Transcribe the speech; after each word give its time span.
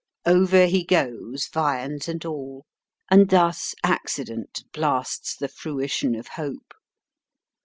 Over 0.25 0.65
he 0.65 0.83
goes, 0.83 1.47
viands 1.53 2.07
and 2.07 2.25
all, 2.25 2.65
and 3.11 3.29
thus 3.29 3.75
accident 3.83 4.63
blasts 4.73 5.35
the 5.35 5.47
fruition 5.47 6.15
of 6.15 6.29
hope. 6.29 6.73